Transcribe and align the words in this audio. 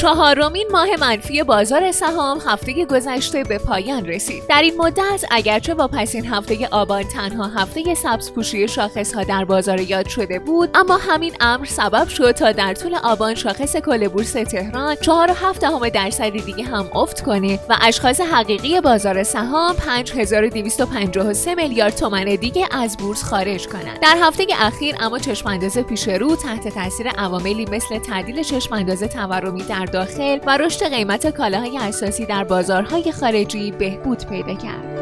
چهارمین 0.00 0.68
ماه 0.72 0.88
منفی 1.00 1.42
بازار 1.42 1.92
سهام 1.92 2.38
هفته 2.46 2.84
گذشته 2.84 3.44
به 3.44 3.58
پایان 3.58 4.06
رسید. 4.06 4.42
در 4.48 4.62
این 4.62 4.74
مدت 4.78 5.24
اگرچه 5.30 5.74
با 5.74 5.88
پسین 5.88 6.26
هفته 6.26 6.68
آبان 6.70 7.02
تنها 7.02 7.46
هفته 7.46 7.94
سبز 7.94 8.32
پوشی 8.32 8.68
شاخص 8.68 9.14
ها 9.14 9.24
در 9.24 9.44
بازار 9.44 9.80
یاد 9.80 10.08
شده 10.08 10.38
بود، 10.38 10.70
اما 10.74 10.96
همین 10.96 11.32
امر 11.40 11.64
سبب 11.64 12.08
شد 12.08 12.30
تا 12.30 12.52
در 12.52 12.74
طول 12.74 12.94
آبان 12.94 13.34
شاخص 13.34 13.76
کل 13.76 14.08
بورس 14.08 14.32
تهران 14.32 14.94
4.7 14.94 15.90
درصد 15.94 16.30
دیگه 16.30 16.64
هم 16.64 16.90
افت 16.94 17.20
کنه 17.20 17.58
و 17.68 17.76
اشخاص 17.82 18.20
حقیقی 18.20 18.80
بازار 18.80 19.22
سهام 19.22 19.74
5253 19.76 21.54
میلیارد 21.54 21.96
تومن 21.96 22.24
دیگه 22.24 22.66
از 22.70 22.96
بورس 22.96 23.22
خارج 23.22 23.68
کنند. 23.68 24.00
در 24.00 24.16
هفته 24.20 24.46
اخیر 24.60 24.94
اما 25.00 25.18
چشمانداز 25.18 25.78
پیش 25.78 26.08
رو 26.08 26.36
تحت 26.36 26.68
تاثیر 26.68 27.08
عواملی 27.08 27.64
مثل 27.64 27.98
تعدیل 27.98 28.42
چشمانداز 28.42 29.02
تورمی 29.02 29.62
در 29.62 29.89
داخل 29.90 30.38
و 30.46 30.56
رشد 30.56 30.88
قیمت 30.94 31.36
کالاهای 31.36 31.78
اساسی 31.78 32.26
در 32.26 32.44
بازارهای 32.44 33.12
خارجی 33.12 33.70
بهبود 33.70 34.26
پیدا 34.26 34.54
کرد. 34.54 34.99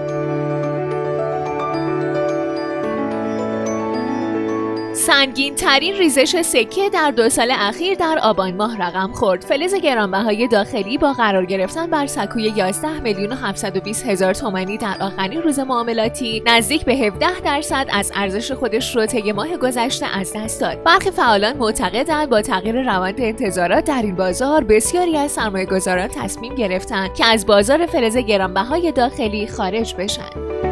سنگین 5.08 5.54
ترین 5.54 5.96
ریزش 5.96 6.42
سکه 6.42 6.90
در 6.90 7.10
دو 7.10 7.28
سال 7.28 7.50
اخیر 7.50 7.94
در 7.94 8.18
آبان 8.22 8.56
ماه 8.56 8.82
رقم 8.82 9.12
خورد. 9.12 9.44
فلز 9.44 9.74
گرانبهای 9.74 10.48
داخلی 10.48 10.98
با 10.98 11.12
قرار 11.12 11.44
گرفتن 11.44 11.86
بر 11.86 12.06
سکوی 12.06 12.52
11 12.56 13.00
میلیون 13.00 13.32
و 13.32 13.34
720 13.34 14.06
هزار 14.06 14.34
تومانی 14.34 14.78
در 14.78 14.96
آخرین 15.00 15.42
روز 15.42 15.58
معاملاتی 15.58 16.42
نزدیک 16.46 16.84
به 16.84 16.94
17 16.94 17.40
درصد 17.40 17.86
از 17.92 18.12
ارزش 18.14 18.52
خودش 18.52 18.96
رو 18.96 19.06
طی 19.06 19.32
ماه 19.32 19.56
گذشته 19.56 20.18
از 20.18 20.32
دست 20.36 20.60
داد. 20.60 20.82
برخی 20.82 21.10
فعالان 21.10 21.56
معتقدند 21.56 22.30
با 22.30 22.42
تغییر 22.42 22.82
روند 22.82 23.20
انتظارات 23.20 23.84
در 23.84 24.02
این 24.02 24.16
بازار 24.16 24.64
بسیاری 24.64 25.16
از 25.16 25.30
سرمایه‌گذاران 25.30 26.08
تصمیم 26.08 26.54
گرفتند 26.54 27.14
که 27.14 27.26
از 27.26 27.46
بازار 27.46 27.86
فلز 27.86 28.16
گرانبهای 28.16 28.92
داخلی 28.92 29.46
خارج 29.46 29.94
بشن. 29.94 30.67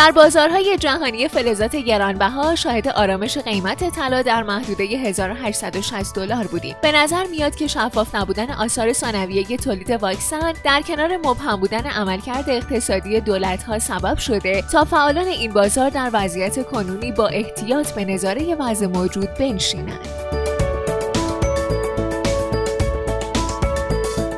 در 0.00 0.10
بازارهای 0.10 0.76
جهانی 0.76 1.28
فلزات 1.28 1.76
گرانبها 1.76 2.54
شاهد 2.54 2.88
آرامش 2.88 3.38
قیمت 3.38 3.90
طلا 3.90 4.22
در 4.22 4.42
محدوده 4.42 4.84
1860 4.84 6.14
دلار 6.14 6.46
بودیم. 6.46 6.76
به 6.82 6.92
نظر 6.92 7.24
میاد 7.26 7.54
که 7.54 7.66
شفاف 7.66 8.14
نبودن 8.14 8.50
آثار 8.50 8.92
ثانویه 8.92 9.56
تولید 9.56 9.90
واکسن 9.90 10.52
در 10.64 10.82
کنار 10.82 11.16
مبهم 11.16 11.56
بودن 11.56 11.86
عملکرد 11.86 12.50
اقتصادی 12.50 13.20
دولتها 13.20 13.78
سبب 13.78 14.18
شده 14.18 14.62
تا 14.72 14.84
فعالان 14.84 15.26
این 15.26 15.52
بازار 15.52 15.90
در 15.90 16.10
وضعیت 16.12 16.66
کنونی 16.66 17.12
با 17.12 17.28
احتیاط 17.28 17.92
به 17.92 18.04
نظاره 18.04 18.54
وضع 18.54 18.86
موجود 18.86 19.34
بنشینند. 19.34 20.19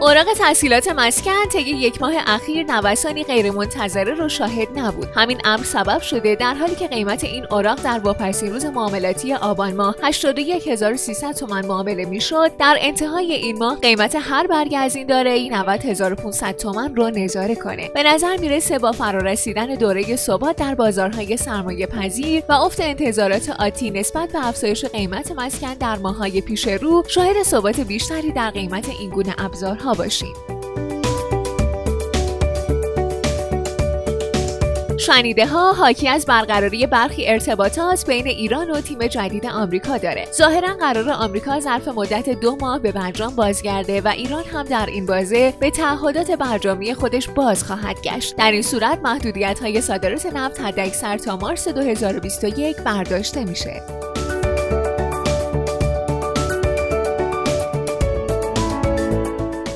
اوراق 0.03 0.27
تحصیلات 0.39 0.89
مسکن 0.89 1.45
طی 1.53 1.61
یک 1.61 2.03
ماه 2.03 2.13
اخیر 2.27 2.63
نوسانی 2.63 3.25
غیرمنتظره 3.25 4.15
رو 4.15 4.29
شاهد 4.29 4.69
نبود. 4.79 5.09
همین 5.15 5.41
امر 5.45 5.65
سبب 5.65 6.01
شده 6.01 6.35
در 6.35 6.55
حالی 6.55 6.75
که 6.75 6.89
قیمت 6.89 7.25
این 7.25 7.47
اوراق 7.51 7.83
در 7.83 7.99
واپسین 7.99 8.53
روز 8.53 8.65
معاملاتی 8.65 9.35
آبان 9.35 9.77
ماه 9.77 9.97
81300 10.03 11.33
تومان 11.33 11.67
معامله 11.67 12.05
می‌شد. 12.05 12.51
در 12.59 12.77
انتهای 12.81 13.33
این 13.33 13.59
ماه 13.59 13.81
قیمت 13.81 14.17
هر 14.21 14.47
برگ 14.47 14.75
از 14.79 14.97
این 14.97 15.07
دارایی 15.07 15.49
90500 15.49 16.57
تومان 16.57 16.97
رو 16.97 17.11
نظاره 17.11 17.55
کنه. 17.55 17.91
به 17.95 18.03
نظر 18.03 18.37
می‌رسه 18.37 18.79
با 18.79 18.93
فرارسیدن 18.93 19.67
دوره 19.67 20.17
ثبات 20.17 20.57
در 20.57 20.75
بازارهای 20.75 21.37
سرمایه 21.37 21.87
پذیر 21.87 22.43
و 22.49 22.53
افت 22.53 22.81
انتظارات 22.81 23.51
آتی 23.59 23.91
نسبت 23.91 24.33
به 24.33 24.47
افزایش 24.47 24.85
قیمت 24.85 25.33
مسکن 25.33 25.75
در 25.75 25.97
ماههای 25.97 26.41
پیش 26.41 26.69
رو 26.69 27.03
شاهد 27.09 27.43
ثبات 27.43 27.81
بیشتری 27.81 28.33
در 28.33 28.51
قیمت 28.51 28.89
این 28.89 29.11
گونه 29.11 29.35
ابزارها 29.39 29.92
باشیم 29.95 30.35
شنیده 35.03 35.47
ها 35.47 35.73
حاکی 35.73 36.09
از 36.09 36.27
برقراری 36.27 36.87
برخی 36.87 37.27
ارتباطات 37.29 38.07
بین 38.07 38.27
ایران 38.27 38.71
و 38.71 38.81
تیم 38.81 39.07
جدید 39.07 39.47
آمریکا 39.47 39.99
داره. 39.99 40.29
ظاهرا 40.33 40.75
قرار 40.75 41.11
آمریکا 41.11 41.61
ظرف 41.61 41.89
مدت 41.89 42.29
دو 42.29 42.57
ماه 42.61 42.79
به 42.79 42.93
برجام 42.93 43.35
بازگرده 43.35 44.01
و 44.01 44.09
ایران 44.09 44.45
هم 44.45 44.63
در 44.63 44.87
این 44.87 45.07
بازه 45.07 45.55
به 45.61 45.71
تعهدات 45.71 46.31
برجامی 46.31 46.95
خودش 46.95 47.29
باز 47.29 47.65
خواهد 47.65 48.03
گشت. 48.03 48.37
در 48.37 48.53
این 48.53 48.63
صورت 48.63 48.99
محدودیت 49.05 49.61
های 49.61 49.81
صادرات 49.81 50.27
نفت 50.27 50.61
حداکثر 50.61 51.19
تا 51.19 51.37
مارس 51.37 51.69
2021 51.69 52.77
برداشته 52.77 53.45
میشه. 53.45 54.12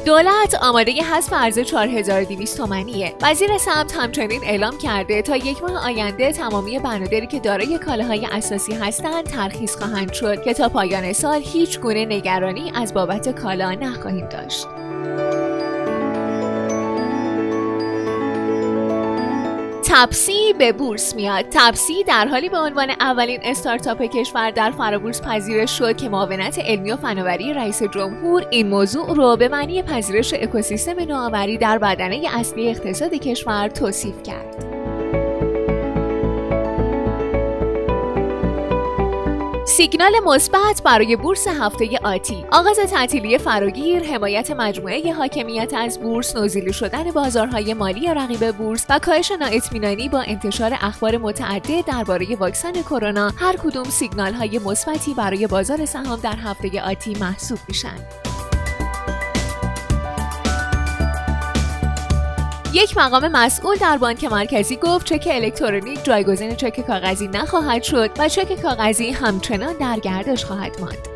دولت 0.06 0.54
آماده 0.62 0.92
حذف 0.92 1.32
ارز 1.32 1.58
4200 1.58 2.56
تومانیه. 2.56 3.14
وزیر 3.22 3.58
سمت 3.58 3.96
همچنین 3.96 4.44
اعلام 4.44 4.78
کرده 4.78 5.22
تا 5.22 5.36
یک 5.36 5.62
ماه 5.62 5.84
آینده 5.86 6.32
تمامی 6.32 6.78
بنادری 6.78 7.26
که 7.26 7.40
دارای 7.40 7.78
کالاهای 7.78 8.26
اساسی 8.32 8.74
هستند 8.74 9.24
ترخیص 9.24 9.76
خواهند 9.76 10.12
شد 10.12 10.42
که 10.42 10.54
تا 10.54 10.68
پایان 10.68 11.12
سال 11.12 11.40
هیچ 11.42 11.80
گونه 11.80 12.04
نگرانی 12.04 12.72
از 12.74 12.94
بابت 12.94 13.40
کالا 13.42 13.72
نخواهیم 13.72 14.28
داشت. 14.28 14.66
تپسی 19.98 20.52
به 20.58 20.72
بورس 20.72 21.14
میاد. 21.14 21.44
تپسی 21.50 22.04
در 22.04 22.28
حالی 22.28 22.48
به 22.48 22.58
عنوان 22.58 22.90
اولین 22.90 23.40
استارتاپ 23.42 24.02
کشور 24.02 24.50
در 24.50 24.70
فرابورس 24.70 25.22
پذیرش 25.22 25.78
شد 25.78 25.96
که 25.96 26.08
معاونت 26.08 26.58
علمی 26.58 26.92
و 26.92 26.96
فناوری 26.96 27.54
رئیس 27.54 27.82
جمهور 27.82 28.46
این 28.50 28.68
موضوع 28.68 29.14
رو 29.14 29.36
به 29.36 29.48
معنی 29.48 29.82
پذیرش 29.82 30.34
اکوسیستم 30.34 31.00
نوآوری 31.00 31.58
در 31.58 31.78
بدنه 31.78 32.26
اصلی 32.34 32.68
اقتصاد 32.68 33.14
کشور 33.14 33.68
توصیف 33.68 34.22
کرد. 34.22 34.75
سیگنال 39.76 40.12
مثبت 40.24 40.82
برای 40.84 41.16
بورس 41.16 41.48
هفته 41.48 41.98
آتی. 42.04 42.44
آغاز 42.52 42.76
تعطیلی 42.76 43.38
فراگیر 43.38 44.04
حمایت 44.04 44.50
مجموعه 44.50 45.12
حاکمیت 45.12 45.74
از 45.76 46.00
بورس 46.00 46.36
نوزیلی 46.36 46.72
شدن 46.72 47.10
بازارهای 47.10 47.74
مالی 47.74 48.14
رقیب 48.14 48.52
بورس 48.52 48.86
و 48.88 48.98
کاهش 48.98 49.32
نااطمینانی 49.32 50.08
با 50.08 50.20
انتشار 50.20 50.78
اخبار 50.80 51.16
متعدد 51.16 51.84
درباره 51.84 52.36
واکسن 52.36 52.72
کرونا 52.72 53.32
هر 53.36 53.56
کدوم 53.56 53.84
سیگنال 53.84 54.32
های 54.32 54.58
مثبتی 54.58 55.14
برای 55.14 55.46
بازار 55.46 55.84
سهام 55.84 56.20
در 56.20 56.36
هفته 56.36 56.82
آتی 56.82 57.16
محسوب 57.20 57.58
میشن. 57.68 58.25
یک 62.76 62.98
مقام 62.98 63.28
مسئول 63.28 63.76
در 63.76 63.98
بانک 63.98 64.24
مرکزی 64.24 64.76
گفت 64.76 65.06
چک 65.06 65.28
الکترونیک 65.30 66.04
جایگزین 66.04 66.56
چک 66.56 66.80
کاغذی 66.80 67.28
نخواهد 67.28 67.82
شد 67.82 68.10
و 68.18 68.28
چک 68.28 68.62
کاغذی 68.62 69.10
همچنان 69.10 69.74
در 69.80 69.98
گردش 69.98 70.44
خواهد 70.44 70.80
ماند. 70.80 71.15